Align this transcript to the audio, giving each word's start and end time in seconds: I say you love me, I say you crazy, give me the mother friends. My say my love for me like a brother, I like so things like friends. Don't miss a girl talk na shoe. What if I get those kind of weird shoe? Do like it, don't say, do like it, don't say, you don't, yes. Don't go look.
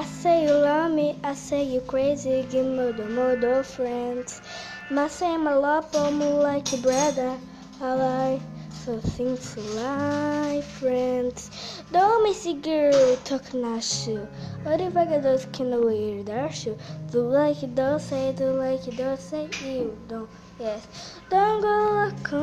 I 0.00 0.04
say 0.04 0.44
you 0.44 0.52
love 0.54 0.92
me, 0.92 1.18
I 1.22 1.34
say 1.34 1.62
you 1.62 1.82
crazy, 1.82 2.46
give 2.50 2.64
me 2.64 2.90
the 2.90 3.04
mother 3.04 3.62
friends. 3.62 4.40
My 4.88 5.08
say 5.08 5.36
my 5.36 5.52
love 5.52 5.92
for 5.92 6.10
me 6.10 6.24
like 6.24 6.72
a 6.72 6.78
brother, 6.78 7.36
I 7.82 7.92
like 7.92 8.40
so 8.70 8.98
things 8.98 9.58
like 9.58 10.64
friends. 10.64 11.50
Don't 11.92 12.22
miss 12.22 12.46
a 12.46 12.54
girl 12.54 13.14
talk 13.24 13.52
na 13.52 13.78
shoe. 13.80 14.26
What 14.62 14.80
if 14.80 14.96
I 14.96 15.04
get 15.04 15.22
those 15.22 15.44
kind 15.52 15.74
of 15.74 15.84
weird 15.84 16.30
shoe? 16.54 16.78
Do 17.12 17.20
like 17.20 17.62
it, 17.62 17.74
don't 17.74 18.00
say, 18.00 18.32
do 18.32 18.52
like 18.52 18.88
it, 18.88 18.96
don't 18.96 19.20
say, 19.20 19.50
you 19.62 19.98
don't, 20.08 20.30
yes. 20.58 21.20
Don't 21.28 21.60
go 21.60 22.08
look. 22.08 22.39